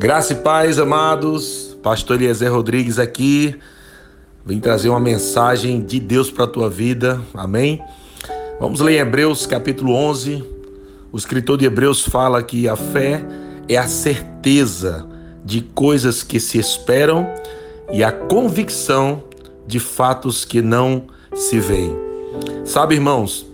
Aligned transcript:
Graça 0.00 0.32
e 0.32 0.36
paz, 0.36 0.78
amados. 0.78 1.76
Pastor 1.82 2.16
Eliezer 2.16 2.50
Rodrigues 2.50 2.98
aqui. 2.98 3.54
Vim 4.46 4.58
trazer 4.58 4.88
uma 4.88 4.98
mensagem 4.98 5.82
de 5.82 6.00
Deus 6.00 6.30
para 6.30 6.44
a 6.44 6.48
tua 6.48 6.70
vida. 6.70 7.20
Amém? 7.34 7.82
Vamos 8.58 8.80
ler 8.80 8.98
Hebreus 8.98 9.44
capítulo 9.44 9.92
11. 9.92 10.42
O 11.12 11.18
escritor 11.18 11.58
de 11.58 11.66
Hebreus 11.66 12.00
fala 12.02 12.42
que 12.42 12.66
a 12.66 12.76
fé 12.76 13.22
é 13.68 13.76
a 13.76 13.86
certeza 13.86 15.06
de 15.44 15.60
coisas 15.60 16.22
que 16.22 16.40
se 16.40 16.56
esperam 16.56 17.28
e 17.92 18.02
a 18.02 18.10
convicção 18.10 19.22
de 19.66 19.78
fatos 19.78 20.46
que 20.46 20.62
não 20.62 21.08
se 21.34 21.60
veem. 21.60 21.94
Sabe, 22.64 22.94
irmãos, 22.94 23.44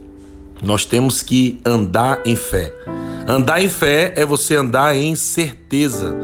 nós 0.62 0.84
temos 0.84 1.24
que 1.24 1.60
andar 1.64 2.20
em 2.24 2.36
fé. 2.36 2.72
Andar 3.28 3.60
em 3.60 3.68
fé 3.68 4.12
é 4.14 4.24
você 4.24 4.54
andar 4.54 4.96
em 4.96 5.16
certeza. 5.16 6.16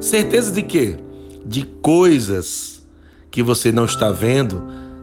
Certeza 0.00 0.50
de 0.50 0.62
quê? 0.62 0.96
De 1.44 1.64
coisas 1.82 2.82
que 3.30 3.42
você 3.42 3.70
não 3.70 3.84
está 3.84 4.10
vendo, 4.10 4.62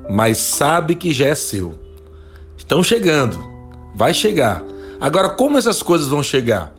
mas 0.09 0.39
sabe 0.39 0.95
que 0.95 1.13
já 1.13 1.27
é 1.27 1.35
seu. 1.35 1.77
Estão 2.57 2.83
chegando, 2.83 3.37
vai 3.93 4.15
chegar. 4.15 4.63
Agora, 4.99 5.29
como 5.29 5.57
essas 5.57 5.83
coisas 5.83 6.07
vão 6.07 6.23
chegar? 6.23 6.73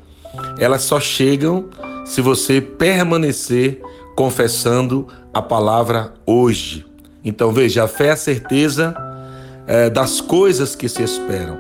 Elas 0.58 0.82
só 0.82 0.98
chegam 0.98 1.68
se 2.04 2.20
você 2.20 2.60
permanecer 2.60 3.80
confessando 4.16 5.06
a 5.32 5.40
palavra 5.40 6.14
hoje. 6.26 6.84
Então, 7.24 7.52
veja, 7.52 7.84
a 7.84 7.88
fé 7.88 8.08
é 8.08 8.10
a 8.10 8.16
certeza 8.16 8.96
é, 9.68 9.88
das 9.88 10.20
coisas 10.20 10.74
que 10.74 10.88
se 10.88 11.02
esperam. 11.02 11.58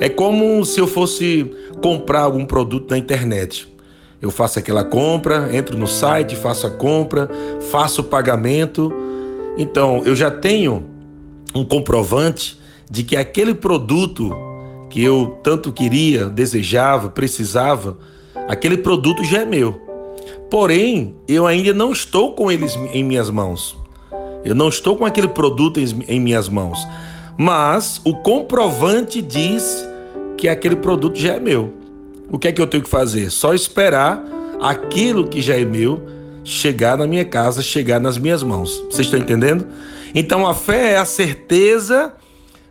É 0.00 0.08
como 0.08 0.64
se 0.64 0.80
eu 0.80 0.86
fosse 0.86 1.52
comprar 1.78 2.22
algum 2.22 2.44
produto 2.44 2.90
na 2.90 2.98
internet. 2.98 3.68
Eu 4.20 4.30
faço 4.30 4.58
aquela 4.58 4.84
compra, 4.84 5.54
entro 5.56 5.78
no 5.78 5.86
site, 5.86 6.34
faço 6.34 6.66
a 6.66 6.70
compra, 6.70 7.28
faço 7.70 8.00
o 8.00 8.04
pagamento. 8.04 8.92
Então, 9.56 10.02
eu 10.04 10.16
já 10.16 10.30
tenho 10.30 10.84
um 11.54 11.64
comprovante 11.64 12.58
de 12.90 13.02
que 13.02 13.16
aquele 13.16 13.54
produto 13.54 14.34
que 14.90 15.02
eu 15.02 15.38
tanto 15.42 15.72
queria, 15.72 16.26
desejava, 16.26 17.08
precisava, 17.10 17.98
aquele 18.48 18.78
produto 18.78 19.22
já 19.22 19.42
é 19.42 19.44
meu. 19.44 19.80
Porém, 20.50 21.14
eu 21.28 21.46
ainda 21.46 21.74
não 21.74 21.92
estou 21.92 22.32
com 22.32 22.50
eles 22.50 22.74
em 22.92 23.04
minhas 23.04 23.30
mãos. 23.30 23.76
Eu 24.44 24.54
não 24.54 24.68
estou 24.68 24.96
com 24.96 25.04
aquele 25.04 25.28
produto 25.28 25.78
em 25.78 26.20
minhas 26.20 26.48
mãos. 26.48 26.78
Mas 27.36 28.00
o 28.04 28.14
comprovante 28.16 29.20
diz 29.20 29.86
que 30.38 30.48
aquele 30.48 30.76
produto 30.76 31.18
já 31.18 31.34
é 31.34 31.40
meu. 31.40 31.74
O 32.30 32.38
que 32.38 32.48
é 32.48 32.52
que 32.52 32.62
eu 32.62 32.66
tenho 32.66 32.82
que 32.82 32.88
fazer? 32.88 33.30
Só 33.30 33.52
esperar 33.52 34.24
aquilo 34.60 35.26
que 35.26 35.42
já 35.42 35.56
é 35.56 35.64
meu 35.64 36.00
chegar 36.44 36.96
na 36.96 37.06
minha 37.06 37.24
casa, 37.24 37.60
chegar 37.60 38.00
nas 38.00 38.16
minhas 38.16 38.42
mãos. 38.42 38.82
Vocês 38.90 39.06
estão 39.06 39.18
entendendo? 39.18 39.66
Então 40.14 40.46
a 40.46 40.54
fé 40.54 40.92
é 40.92 40.96
a 40.96 41.04
certeza 41.04 42.14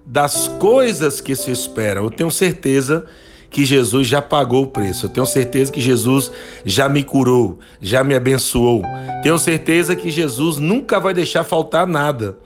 das 0.06 0.48
coisas 0.48 1.20
que 1.20 1.36
se 1.36 1.52
esperam. 1.52 2.06
Eu 2.06 2.10
tenho 2.10 2.32
certeza 2.32 3.06
que 3.50 3.66
Jesus 3.66 4.08
já 4.08 4.22
pagou 4.22 4.64
o 4.64 4.68
preço. 4.68 5.06
Eu 5.06 5.10
tenho 5.10 5.26
certeza 5.26 5.72
que 5.72 5.82
Jesus 5.82 6.32
já 6.66 6.88
me 6.88 7.04
curou, 7.04 7.60
já 7.82 8.04
me 8.04 8.16
abençoou. 8.16 8.84
Tenho 9.22 9.38
certeza 9.38 9.96
que 9.96 10.10
Jesus 10.10 10.58
nunca 10.58 11.00
vai 11.00 11.14
deixar 11.14 11.44
faltar 11.44 11.86
nada. 11.86 12.38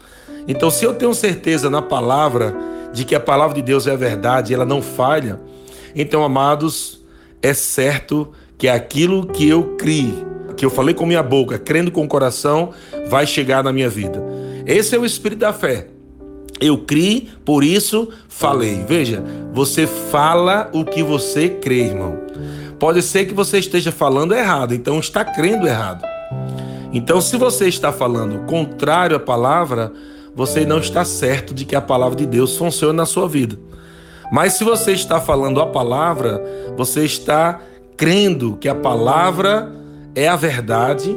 Então, 0.47 0.71
se 0.71 0.83
eu 0.83 0.93
tenho 0.93 1.13
certeza 1.13 1.69
na 1.69 1.81
palavra 1.81 2.55
de 2.93 3.05
que 3.05 3.15
a 3.15 3.19
palavra 3.19 3.55
de 3.55 3.61
Deus 3.61 3.87
é 3.87 3.91
a 3.91 3.95
verdade, 3.95 4.53
ela 4.53 4.65
não 4.65 4.81
falha, 4.81 5.39
então, 5.95 6.23
amados, 6.23 7.01
é 7.41 7.53
certo 7.53 8.31
que 8.57 8.67
aquilo 8.67 9.25
que 9.25 9.47
eu 9.47 9.75
criei, 9.75 10.13
que 10.55 10.65
eu 10.65 10.69
falei 10.69 10.93
com 10.93 11.05
minha 11.05 11.23
boca, 11.23 11.57
crendo 11.57 11.91
com 11.91 12.03
o 12.03 12.07
coração, 12.07 12.71
vai 13.09 13.25
chegar 13.25 13.63
na 13.63 13.73
minha 13.73 13.89
vida. 13.89 14.21
Esse 14.65 14.95
é 14.95 14.99
o 14.99 15.05
espírito 15.05 15.39
da 15.39 15.51
fé. 15.51 15.87
Eu 16.59 16.77
criei, 16.77 17.29
por 17.43 17.63
isso 17.63 18.09
falei. 18.29 18.83
Veja, 18.87 19.23
você 19.51 19.87
fala 19.87 20.69
o 20.73 20.85
que 20.85 21.01
você 21.01 21.49
crê, 21.49 21.85
irmão. 21.85 22.19
Pode 22.79 23.01
ser 23.01 23.25
que 23.25 23.33
você 23.33 23.57
esteja 23.59 23.91
falando 23.91 24.33
errado, 24.33 24.73
então 24.73 24.99
está 24.99 25.25
crendo 25.25 25.67
errado. 25.67 26.05
Então, 26.93 27.21
se 27.21 27.37
você 27.37 27.67
está 27.67 27.91
falando 27.91 28.45
contrário 28.45 29.15
à 29.15 29.19
palavra, 29.19 29.91
você 30.35 30.65
não 30.65 30.79
está 30.79 31.03
certo 31.03 31.53
de 31.53 31.65
que 31.65 31.75
a 31.75 31.81
palavra 31.81 32.15
de 32.15 32.25
Deus 32.25 32.55
funcione 32.57 32.95
na 32.95 33.05
sua 33.05 33.27
vida. 33.27 33.57
Mas 34.31 34.53
se 34.53 34.63
você 34.63 34.93
está 34.93 35.19
falando 35.19 35.59
a 35.59 35.67
palavra, 35.67 36.41
você 36.77 37.03
está 37.03 37.59
crendo 37.97 38.57
que 38.57 38.69
a 38.69 38.75
palavra 38.75 39.71
é 40.15 40.27
a 40.27 40.35
verdade 40.35 41.15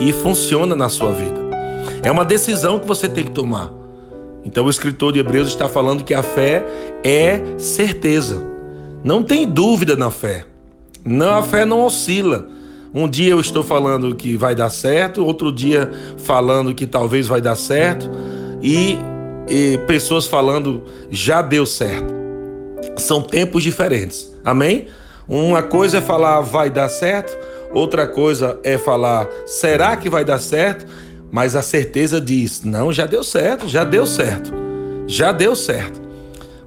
e 0.00 0.12
funciona 0.12 0.74
na 0.74 0.88
sua 0.88 1.12
vida. 1.12 1.40
É 2.02 2.10
uma 2.10 2.24
decisão 2.24 2.78
que 2.78 2.86
você 2.86 3.08
tem 3.08 3.24
que 3.24 3.30
tomar. 3.30 3.70
Então 4.44 4.66
o 4.66 4.70
escritor 4.70 5.12
de 5.12 5.18
Hebreus 5.18 5.48
está 5.48 5.68
falando 5.68 6.04
que 6.04 6.14
a 6.14 6.22
fé 6.22 6.64
é 7.02 7.40
certeza. 7.58 8.44
Não 9.02 9.22
tem 9.22 9.46
dúvida 9.46 9.96
na 9.96 10.10
fé. 10.10 10.44
Não, 11.04 11.38
a 11.38 11.42
fé 11.42 11.64
não 11.64 11.84
oscila. 11.84 12.48
Um 12.94 13.08
dia 13.08 13.32
eu 13.32 13.40
estou 13.40 13.62
falando 13.62 14.14
que 14.14 14.36
vai 14.36 14.54
dar 14.54 14.70
certo, 14.70 15.24
outro 15.24 15.50
dia 15.50 15.90
falando 16.18 16.74
que 16.74 16.86
talvez 16.86 17.26
vai 17.26 17.40
dar 17.40 17.56
certo, 17.56 18.08
e, 18.64 18.98
e 19.48 19.78
pessoas 19.86 20.26
falando 20.26 20.82
já 21.10 21.40
deu 21.40 21.64
certo 21.64 22.14
são 22.96 23.22
tempos 23.22 23.62
diferentes. 23.62 24.32
Amém? 24.44 24.88
Uma 25.28 25.62
coisa 25.62 25.98
é 25.98 26.00
falar 26.00 26.40
vai 26.40 26.70
dar 26.70 26.88
certo, 26.88 27.36
outra 27.72 28.06
coisa 28.06 28.58
é 28.62 28.76
falar 28.76 29.26
será 29.46 29.96
que 29.96 30.08
vai 30.08 30.24
dar 30.24 30.38
certo, 30.38 30.86
mas 31.32 31.56
a 31.56 31.62
certeza 31.62 32.20
diz 32.20 32.62
não, 32.62 32.92
já 32.92 33.06
deu 33.06 33.24
certo, 33.24 33.68
já 33.68 33.84
deu 33.84 34.06
certo, 34.06 34.52
já 35.06 35.32
deu 35.32 35.56
certo. 35.56 36.02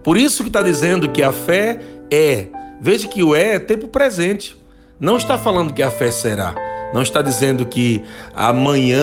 Por 0.04 0.18
isso 0.18 0.44
que 0.44 0.50
está 0.50 0.62
dizendo 0.62 1.10
que 1.10 1.22
a 1.22 1.32
fé 1.32 1.80
é. 2.12 2.48
Veja 2.80 3.08
que 3.08 3.24
o 3.24 3.36
é 3.36 3.56
é 3.56 3.60
tempo 3.60 3.88
presente. 3.88 4.56
Não 5.00 5.18
está 5.18 5.38
falando 5.38 5.74
que 5.74 5.84
a 5.84 5.92
fé 5.92 6.12
será. 6.12 6.56
Não 6.94 7.02
está 7.02 7.22
dizendo 7.22 7.66
que 7.66 8.04
amanhã 8.34 9.02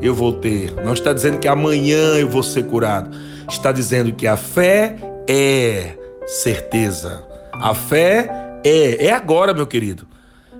eu 0.00 0.14
vou 0.14 0.32
ter. 0.32 0.74
Não 0.84 0.92
está 0.92 1.12
dizendo 1.12 1.38
que 1.38 1.48
amanhã 1.48 2.16
eu 2.18 2.28
vou 2.28 2.42
ser 2.42 2.64
curado. 2.64 3.16
Está 3.48 3.72
dizendo 3.72 4.12
que 4.12 4.26
a 4.26 4.36
fé 4.36 4.96
é 5.28 5.96
certeza. 6.26 7.22
A 7.52 7.74
fé 7.74 8.60
é, 8.64 9.06
é 9.06 9.12
agora, 9.12 9.54
meu 9.54 9.66
querido. 9.66 10.06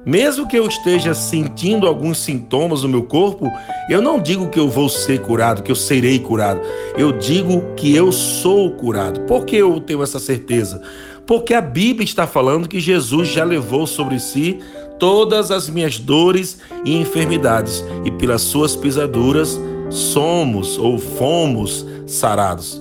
Mesmo 0.04 0.48
que 0.48 0.58
eu 0.58 0.66
esteja 0.66 1.14
sentindo 1.14 1.86
alguns 1.86 2.18
sintomas 2.18 2.82
no 2.82 2.88
meu 2.88 3.04
corpo, 3.04 3.48
eu 3.88 4.02
não 4.02 4.20
digo 4.20 4.48
que 4.48 4.58
eu 4.58 4.68
vou 4.68 4.88
ser 4.88 5.20
curado, 5.20 5.62
que 5.62 5.70
eu 5.70 5.76
serei 5.76 6.18
curado. 6.18 6.60
Eu 6.98 7.12
digo 7.12 7.72
que 7.76 7.94
eu 7.94 8.10
sou 8.10 8.72
curado. 8.72 9.20
Por 9.20 9.44
que 9.44 9.56
eu 9.56 9.80
tenho 9.80 10.02
essa 10.02 10.18
certeza? 10.18 10.82
Porque 11.24 11.54
a 11.54 11.60
Bíblia 11.60 12.04
está 12.04 12.26
falando 12.26 12.68
que 12.68 12.80
Jesus 12.80 13.28
já 13.28 13.44
levou 13.44 13.86
sobre 13.86 14.18
si 14.18 14.58
todas 15.02 15.50
as 15.50 15.68
minhas 15.68 15.98
dores 15.98 16.58
e 16.84 16.94
enfermidades, 16.94 17.84
e 18.04 18.10
pelas 18.12 18.42
suas 18.42 18.76
pisaduras 18.76 19.60
somos 19.90 20.78
ou 20.78 20.96
fomos 20.96 21.84
sarados 22.06 22.80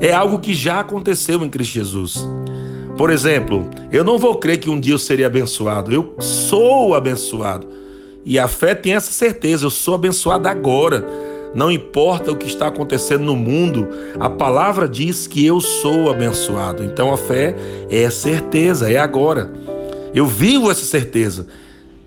é 0.00 0.12
algo 0.12 0.38
que 0.38 0.54
já 0.54 0.80
aconteceu 0.80 1.42
em 1.42 1.48
Cristo 1.48 1.72
Jesus. 1.72 2.26
Por 2.96 3.10
exemplo, 3.10 3.68
eu 3.92 4.04
não 4.04 4.18
vou 4.18 4.36
crer 4.36 4.58
que 4.58 4.70
um 4.70 4.78
dia 4.78 4.94
eu 4.94 4.98
serei 4.98 5.24
abençoado, 5.24 5.92
eu 5.92 6.14
sou 6.18 6.94
abençoado. 6.94 7.66
E 8.24 8.38
a 8.38 8.48
fé 8.48 8.74
tem 8.74 8.94
essa 8.94 9.12
certeza, 9.12 9.64
eu 9.64 9.70
sou 9.70 9.94
abençoado 9.94 10.48
agora. 10.48 11.06
Não 11.54 11.70
importa 11.70 12.30
o 12.30 12.36
que 12.36 12.46
está 12.46 12.66
acontecendo 12.66 13.24
no 13.24 13.34
mundo, 13.34 13.88
a 14.20 14.28
palavra 14.28 14.86
diz 14.86 15.26
que 15.26 15.46
eu 15.46 15.60
sou 15.60 16.10
abençoado. 16.10 16.84
Então 16.84 17.12
a 17.12 17.16
fé 17.16 17.54
é 17.88 18.10
certeza, 18.10 18.90
é 18.90 18.98
agora. 18.98 19.50
Eu 20.14 20.26
vivo 20.26 20.70
essa 20.70 20.84
certeza. 20.84 21.46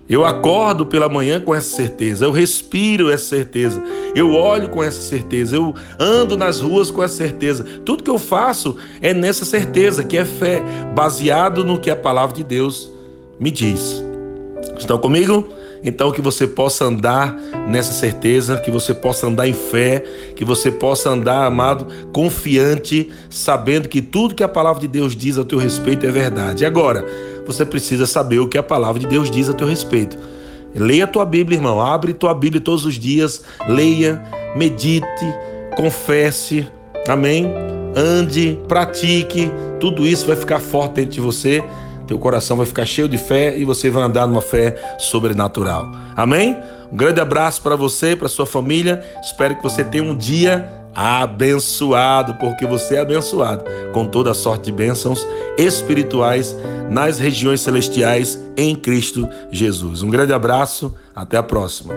Eu 0.08 0.24
acordo 0.24 0.84
pela 0.84 1.08
manhã 1.08 1.40
com 1.40 1.54
essa 1.54 1.74
certeza, 1.74 2.26
eu 2.26 2.32
respiro 2.32 3.10
essa 3.10 3.24
certeza, 3.24 3.82
eu 4.14 4.34
olho 4.34 4.68
com 4.68 4.82
essa 4.82 5.00
certeza, 5.00 5.56
eu 5.56 5.74
ando 5.98 6.36
nas 6.36 6.60
ruas 6.60 6.90
com 6.90 7.02
essa 7.02 7.16
certeza. 7.16 7.64
Tudo 7.84 8.02
que 8.02 8.10
eu 8.10 8.18
faço 8.18 8.76
é 9.00 9.14
nessa 9.14 9.44
certeza, 9.44 10.04
que 10.04 10.18
é 10.18 10.24
fé, 10.24 10.62
baseado 10.94 11.64
no 11.64 11.78
que 11.78 11.88
a 11.88 11.96
palavra 11.96 12.36
de 12.36 12.44
Deus 12.44 12.90
me 13.40 13.50
diz. 13.50 14.04
Estão 14.76 14.98
comigo? 14.98 15.48
Então 15.84 16.12
que 16.12 16.20
você 16.20 16.46
possa 16.46 16.84
andar 16.84 17.34
nessa 17.68 17.92
certeza, 17.92 18.58
que 18.58 18.70
você 18.70 18.94
possa 18.94 19.26
andar 19.26 19.48
em 19.48 19.52
fé, 19.52 20.04
que 20.36 20.44
você 20.44 20.70
possa 20.70 21.10
andar, 21.10 21.44
amado, 21.44 21.86
confiante, 22.12 23.10
sabendo 23.28 23.88
que 23.88 24.00
tudo 24.00 24.34
que 24.34 24.44
a 24.44 24.48
palavra 24.48 24.80
de 24.80 24.88
Deus 24.88 25.16
diz 25.16 25.38
a 25.38 25.44
teu 25.44 25.58
respeito 25.58 26.06
é 26.06 26.10
verdade. 26.10 26.64
Agora, 26.64 27.04
você 27.46 27.64
precisa 27.64 28.06
saber 28.06 28.38
o 28.38 28.48
que 28.48 28.56
a 28.56 28.62
palavra 28.62 29.00
de 29.00 29.06
Deus 29.06 29.30
diz 29.30 29.48
a 29.48 29.52
teu 29.52 29.66
respeito. 29.66 30.16
Leia 30.74 31.04
a 31.04 31.06
tua 31.06 31.24
Bíblia, 31.24 31.58
irmão. 31.58 31.80
Abre 31.80 32.14
tua 32.14 32.34
Bíblia 32.34 32.60
todos 32.60 32.86
os 32.86 32.94
dias. 32.94 33.42
Leia, 33.68 34.22
medite, 34.56 35.04
confesse. 35.76 36.66
Amém? 37.08 37.52
Ande, 37.94 38.58
pratique. 38.68 39.50
Tudo 39.80 40.06
isso 40.06 40.26
vai 40.26 40.36
ficar 40.36 40.60
forte 40.60 40.94
dentro 40.94 41.12
de 41.12 41.20
você 41.20 41.62
teu 42.12 42.18
coração 42.18 42.58
vai 42.58 42.66
ficar 42.66 42.84
cheio 42.84 43.08
de 43.08 43.16
fé 43.16 43.56
e 43.56 43.64
você 43.64 43.88
vai 43.88 44.02
andar 44.02 44.26
numa 44.26 44.42
fé 44.42 44.96
sobrenatural. 44.98 45.90
Amém? 46.14 46.58
Um 46.92 46.96
grande 46.96 47.22
abraço 47.22 47.62
para 47.62 47.74
você, 47.74 48.14
para 48.14 48.28
sua 48.28 48.44
família. 48.44 49.02
Espero 49.22 49.56
que 49.56 49.62
você 49.62 49.82
tenha 49.82 50.04
um 50.04 50.14
dia 50.14 50.70
abençoado, 50.94 52.34
porque 52.34 52.66
você 52.66 52.96
é 52.96 53.00
abençoado 53.00 53.64
com 53.94 54.06
toda 54.06 54.32
a 54.32 54.34
sorte 54.34 54.64
de 54.64 54.72
bênçãos 54.72 55.26
espirituais 55.56 56.54
nas 56.90 57.18
regiões 57.18 57.62
celestiais 57.62 58.38
em 58.58 58.76
Cristo 58.76 59.26
Jesus. 59.50 60.02
Um 60.02 60.10
grande 60.10 60.34
abraço, 60.34 60.94
até 61.16 61.38
a 61.38 61.42
próxima. 61.42 61.94